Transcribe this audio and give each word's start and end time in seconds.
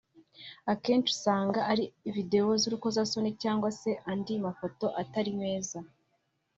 Akenshi 0.71 1.09
uzasanga 1.11 1.59
ari 1.71 1.83
videwo 2.15 2.51
z’urukozasoni 2.61 3.29
cyangwa 3.41 3.69
se 3.81 3.91
andi 4.11 4.33
mafoto 4.45 4.85
atari 5.01 5.31
meza 5.41 5.77